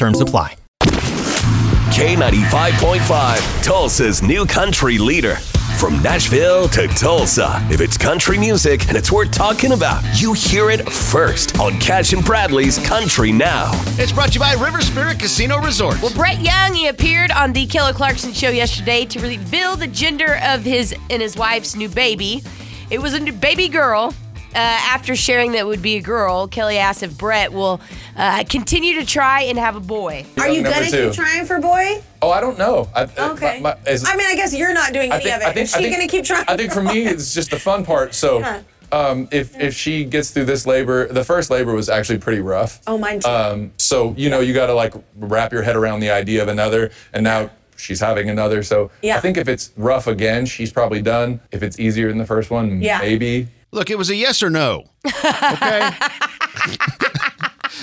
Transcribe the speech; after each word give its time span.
Terms 0.00 0.20
apply. 0.22 0.56
K95.5, 1.92 3.62
Tulsa's 3.62 4.22
new 4.22 4.46
country 4.46 4.96
leader. 4.96 5.34
From 5.78 6.02
Nashville 6.02 6.68
to 6.68 6.88
Tulsa, 6.88 7.62
if 7.70 7.82
it's 7.82 7.98
country 7.98 8.38
music 8.38 8.88
and 8.88 8.96
it's 8.96 9.12
worth 9.12 9.30
talking 9.30 9.72
about, 9.72 10.02
you 10.18 10.32
hear 10.32 10.70
it 10.70 10.90
first 10.90 11.60
on 11.60 11.78
Cash 11.80 12.14
and 12.14 12.24
Bradley's 12.24 12.78
Country 12.78 13.30
Now. 13.30 13.72
It's 13.98 14.10
brought 14.10 14.28
to 14.28 14.34
you 14.34 14.40
by 14.40 14.54
River 14.54 14.80
Spirit 14.80 15.18
Casino 15.18 15.58
Resort. 15.58 16.00
Well, 16.00 16.14
Brett 16.14 16.40
Young, 16.40 16.72
he 16.72 16.88
appeared 16.88 17.30
on 17.30 17.52
the 17.52 17.66
Kelly 17.66 17.92
Clarkson 17.92 18.32
show 18.32 18.48
yesterday 18.48 19.04
to 19.04 19.20
reveal 19.20 19.76
the 19.76 19.86
gender 19.86 20.38
of 20.44 20.62
his 20.62 20.94
and 21.10 21.20
his 21.20 21.36
wife's 21.36 21.76
new 21.76 21.90
baby. 21.90 22.42
It 22.88 23.02
was 23.02 23.12
a 23.12 23.20
new 23.20 23.34
baby 23.34 23.68
girl. 23.68 24.14
Uh, 24.52 24.58
after 24.58 25.14
sharing 25.14 25.52
that 25.52 25.58
it 25.58 25.66
would 25.66 25.80
be 25.82 25.96
a 25.96 26.00
girl, 26.02 26.48
Kelly 26.48 26.76
asked 26.78 27.02
if 27.04 27.16
Brett 27.16 27.52
will 27.52 27.80
uh, 28.16 28.42
continue 28.48 28.98
to 28.98 29.06
try 29.06 29.42
and 29.42 29.56
have 29.58 29.76
a 29.76 29.80
boy. 29.80 30.26
Are 30.38 30.48
you 30.48 30.62
Number 30.62 30.78
gonna 30.80 30.90
two. 30.90 31.06
keep 31.06 31.14
trying 31.14 31.46
for 31.46 31.60
boy? 31.60 32.02
Oh, 32.20 32.30
I 32.32 32.40
don't 32.40 32.58
know. 32.58 32.88
I, 32.94 33.04
Okay. 33.04 33.60
my- 33.60 33.76
my- 33.84 33.90
is- 33.90 34.04
I 34.04 34.16
mean, 34.16 34.26
I 34.26 34.34
guess 34.34 34.52
you're 34.54 34.74
not 34.74 34.92
doing 34.92 35.12
I 35.12 35.16
any 35.16 35.24
think- 35.24 35.36
of 35.36 35.42
it. 35.42 35.46
I 35.46 35.52
think- 35.52 35.64
Is 35.64 35.74
I 35.74 35.78
she 35.78 35.84
think- 35.84 35.96
gonna 35.96 36.08
keep 36.08 36.24
trying? 36.24 36.44
I 36.48 36.56
think 36.56 36.72
for 36.72 36.82
me, 36.82 37.06
it's 37.06 37.32
just 37.32 37.50
the 37.52 37.58
fun 37.60 37.84
part. 37.84 38.12
So, 38.14 38.40
Yeah. 38.40 38.60
um, 38.90 39.28
if 39.30 39.58
if 39.60 39.72
she 39.74 40.02
gets 40.04 40.30
through 40.30 40.46
this 40.46 40.66
labor, 40.66 41.06
the 41.06 41.22
first 41.24 41.48
labor 41.50 41.72
was 41.72 41.88
actually 41.88 42.18
pretty 42.18 42.40
rough. 42.40 42.80
Oh, 42.88 42.98
mine 42.98 43.20
too. 43.20 43.30
Um, 43.30 43.70
so 43.76 44.14
you 44.16 44.30
know, 44.30 44.40
you 44.40 44.52
got 44.52 44.66
to 44.66 44.74
like 44.74 44.94
wrap 45.16 45.52
your 45.52 45.62
head 45.62 45.76
around 45.76 46.00
the 46.00 46.10
idea 46.10 46.42
of 46.42 46.48
another, 46.48 46.90
and 47.12 47.22
now 47.22 47.50
she's 47.76 48.00
having 48.00 48.28
another. 48.28 48.64
So 48.64 48.90
Yeah. 49.00 49.16
I 49.16 49.20
think 49.20 49.36
if 49.36 49.48
it's 49.48 49.70
rough 49.76 50.08
again, 50.08 50.44
she's 50.44 50.72
probably 50.72 51.00
done. 51.02 51.38
If 51.52 51.62
it's 51.62 51.78
easier 51.78 52.08
than 52.08 52.18
the 52.18 52.26
first 52.26 52.50
one, 52.50 52.82
Yeah. 52.82 52.98
maybe. 52.98 53.46
Look, 53.72 53.90
it 53.90 53.96
was 53.98 54.10
a 54.10 54.16
yes 54.16 54.42
or 54.42 54.50
no. 54.50 54.84
Okay. 55.06 55.90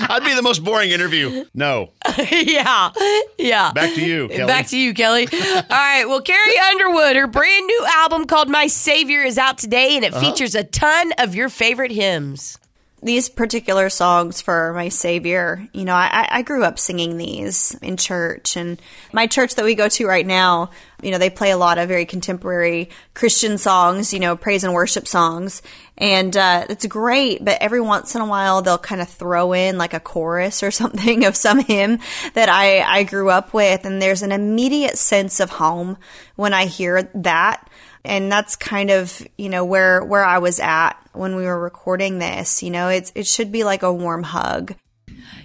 I'd 0.10 0.24
be 0.24 0.34
the 0.36 0.42
most 0.44 0.64
boring 0.64 0.92
interview. 0.92 1.46
No. 1.54 1.92
yeah, 2.32 2.92
yeah. 3.38 3.72
Back 3.72 3.94
to 3.96 4.06
you, 4.06 4.28
Kelly. 4.28 4.46
Back 4.48 4.68
to 4.68 4.78
you, 4.78 4.94
Kelly. 4.94 5.28
All 5.32 5.62
right. 5.72 6.06
Well, 6.06 6.22
Carrie 6.22 6.58
Underwood, 6.72 7.16
her 7.16 7.26
brand 7.28 7.66
new 7.66 7.86
album 7.96 8.26
called 8.26 8.50
My 8.50 8.68
Savior 8.68 9.22
is 9.24 9.38
out 9.38 9.58
today, 9.58 9.96
and 9.96 10.06
it 10.06 10.14
Uh-huh. 10.14 10.20
features 10.22 10.56
a 10.56 10.64
ton 10.64 11.14
of 11.18 11.36
your 11.36 11.50
favorite 11.50 11.92
hymns. 11.92 12.58
These 13.02 13.30
particular 13.30 13.90
songs 13.90 14.42
for 14.42 14.74
my 14.74 14.90
savior. 14.90 15.68
You 15.72 15.86
know 15.86 15.94
I, 15.94 16.28
I 16.30 16.42
grew 16.42 16.64
up 16.64 16.80
singing 16.80 17.18
these 17.18 17.76
in 17.82 17.98
church 17.98 18.58
and 18.58 18.82
my 19.14 19.28
church 19.28 19.56
that 19.56 19.66
we 19.66 19.76
go 19.76 19.88
to 19.88 20.08
right 20.08 20.26
now 20.26 20.72
you 21.04 21.12
know 21.12 21.20
they 21.20 21.30
play 21.30 21.52
a 21.52 21.58
lot 21.58 21.78
of 21.78 21.88
very 21.88 22.06
contemporary 22.06 22.90
christian 23.14 23.60
songs 23.60 24.14
you 24.14 24.20
know 24.20 24.36
praise 24.36 24.64
and 24.64 24.74
worship 24.74 25.08
songs. 25.08 25.62
And 26.00 26.36
uh, 26.38 26.66
it's 26.70 26.86
great 26.88 27.44
but 27.46 27.62
every 27.62 27.82
once 27.82 28.16
in 28.16 28.22
a 28.22 28.28
while 28.28 28.62
they'll 28.62 28.78
kind 28.78 29.02
of 29.02 29.10
throw 29.10 29.54
in 29.54 29.78
like 29.78 29.94
a 29.94 30.00
chorus 30.00 30.64
or 30.64 30.72
something 30.82 31.26
of 31.26 31.36
some 31.36 31.60
hymn 31.60 32.00
that 32.34 32.50
I, 32.50 32.82
I 32.82 33.04
grew 33.04 33.30
up 33.30 33.54
with. 33.54 33.86
And 33.86 34.02
there's 34.02 34.24
an 34.24 34.32
immediate 34.32 34.98
sense 34.98 35.40
of 35.40 35.52
home 35.52 35.98
when 36.36 36.54
i 36.54 36.66
hear 36.66 37.04
that 37.14 37.68
and 38.04 38.32
that's 38.32 38.56
kind 38.56 38.90
of 38.90 39.26
you 39.38 39.50
know 39.50 39.66
where 39.66 40.04
where 40.04 40.24
I 40.24 40.38
was 40.38 40.60
at 40.60 40.94
when 41.14 41.36
we 41.36 41.44
were 41.44 41.60
recording 41.60 42.20
this. 42.20 42.64
You 42.64 42.72
know, 42.72 42.90
it's 42.90 43.12
it 43.16 43.28
should 43.28 43.52
be 43.52 43.64
like 43.64 43.84
a 43.84 43.94
warm 43.94 44.24
hug. 44.24 44.76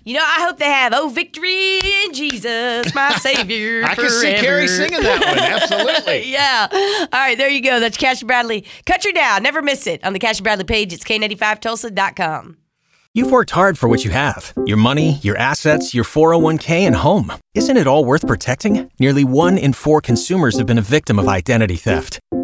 You 0.04 0.15
know, 0.15 0.25
I 0.25 0.44
hope 0.44 0.59
they 0.59 0.65
have 0.65 0.93
"Oh 0.94 1.09
Victory 1.09 1.78
in 1.78 2.12
Jesus, 2.12 2.94
My 2.94 3.12
Savior." 3.19 3.84
I 3.84 3.94
can 3.94 4.10
see 4.10 4.34
Carrie 4.34 4.69
singing 4.69 5.00
that 5.00 5.25
one. 5.25 5.38
Absolutely. 5.38 6.28
yeah. 6.32 6.66
All 6.71 7.21
right, 7.21 7.38
there 7.38 7.49
you 7.49 7.60
go. 7.62 7.78
That's 7.78 7.97
Cash 7.97 8.22
Bradley. 8.22 8.65
Country 8.84 9.12
Now. 9.12 9.38
Never 9.38 9.62
miss 9.62 9.87
it 9.87 10.05
on 10.05 10.12
the 10.12 10.19
Cash 10.19 10.41
Bradley 10.41 10.65
page. 10.65 10.93
It's 10.93 11.05
K95Tulsa.com. 11.05 12.59
You've 13.15 13.31
worked 13.31 13.50
hard 13.50 13.78
for 13.78 13.88
what 13.91 14.06
you 14.06 14.10
have 14.10 14.55
your 14.65 14.78
money, 14.78 15.19
your 15.22 15.37
assets, 15.37 15.93
your 15.93 16.05
401k, 16.05 16.81
and 16.81 16.97
home. 16.97 17.32
Isn't 17.55 17.76
it 17.76 17.87
all 17.87 18.05
worth 18.06 18.26
protecting? 18.26 18.91
Nearly 18.99 19.22
one 19.22 19.59
in 19.59 19.75
four 19.75 20.00
consumers 20.00 20.56
have 20.56 20.66
been 20.66 20.78
a 20.78 20.82
victim 20.82 21.19
of 21.19 21.28
identity 21.28 21.76
theft. 21.76 22.21